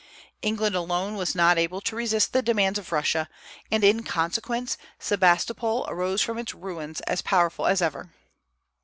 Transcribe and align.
England 0.41 0.73
alone 0.75 1.13
was 1.13 1.35
not 1.35 1.59
able 1.59 1.79
to 1.79 1.95
resist 1.95 2.33
the 2.33 2.41
demands 2.41 2.79
of 2.79 2.91
Russia, 2.91 3.29
and 3.69 3.83
in 3.83 4.01
consequence 4.01 4.75
Sebastopol 4.97 5.85
arose 5.87 6.23
from 6.23 6.39
its 6.39 6.55
ruins 6.55 7.01
as 7.01 7.21
powerful 7.21 7.67
as 7.67 7.83
ever. 7.83 8.09